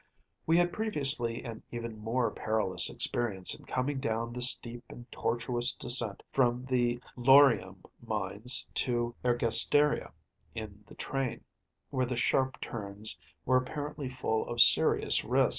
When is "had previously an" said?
0.57-1.61